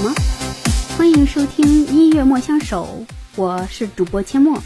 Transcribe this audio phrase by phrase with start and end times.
[0.00, 0.14] 吗？
[0.96, 3.04] 欢迎收听音乐莫相守，
[3.36, 4.58] 我是主播阡陌。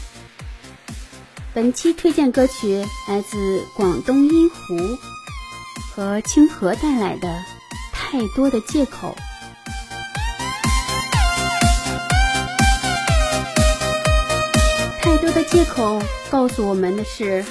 [1.53, 4.77] 本期推荐歌曲来自广东音湖
[5.93, 7.27] 和清河带来的
[7.93, 9.15] 《太多的借口》。
[15.01, 17.43] 太多的借口告诉我们的是，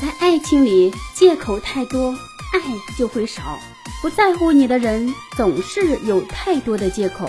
[0.00, 2.10] 在爱情里借口太多，
[2.52, 2.60] 爱
[2.96, 3.58] 就会少。
[4.02, 7.28] 不在乎你的人总是有太多的借口，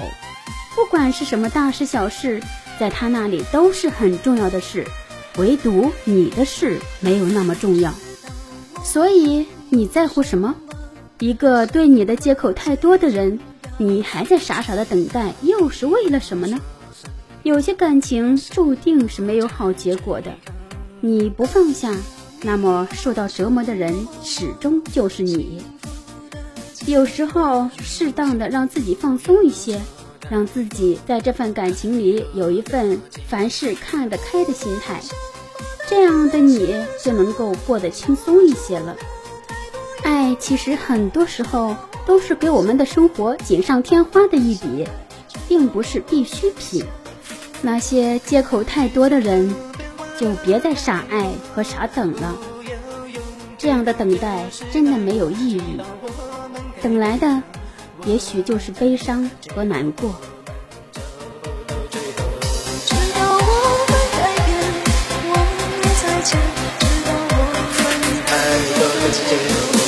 [0.75, 2.41] 不管是什么大事小事，
[2.79, 4.85] 在他那里都是很重要的事，
[5.37, 7.91] 唯独你的事没有那么重要。
[8.83, 10.53] 所以你在乎什么？
[11.19, 13.39] 一个对你的借口太多的人，
[13.77, 16.59] 你还在傻傻的等待，又是为了什么呢？
[17.43, 20.31] 有些感情注定是没有好结果的，
[20.99, 21.91] 你不放下，
[22.43, 25.63] 那么受到折磨的人始终就是你。
[26.87, 29.81] 有时候，适当的让自己放松一些，
[30.29, 35.01] 让自己在这份感情里有一份凡事看得开的心态，
[35.89, 38.95] 这样的你就能够过得轻松一些了。
[40.01, 44.87] 爱其实很多时候都是给我们的生活锦上添花的一笔，
[45.49, 46.85] 并不是必需品。
[47.61, 49.53] 那些借口太多的人，
[50.17, 52.37] 就别再傻爱和傻等了，
[53.57, 55.61] 这样的等待真的没有意义。
[56.81, 57.41] 等来的，
[58.05, 60.15] 也许就是悲伤和难过。
[62.85, 63.39] 直到我
[63.89, 64.49] 们改变，
[65.23, 65.31] 我
[65.81, 66.39] 们再见，
[66.79, 67.39] 直到我
[67.83, 68.29] 们太
[68.77, 69.19] 多的借
[69.81, 69.86] 口。